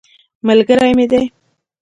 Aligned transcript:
ملګری 0.47 0.91
مې 0.97 1.05
دی. 1.11 1.23